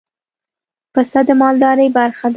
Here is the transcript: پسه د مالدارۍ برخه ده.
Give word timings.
پسه 0.93 1.19
د 1.27 1.29
مالدارۍ 1.41 1.87
برخه 1.97 2.23
ده. 2.29 2.29